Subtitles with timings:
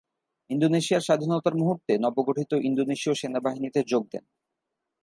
[0.49, 4.25] ইন্দোনেশিয়ার স্বাধীনতার মুহুর্তে নবগঠিত ইন্দোনেশীয় সেনাবাহিনীতে যোগ দেন।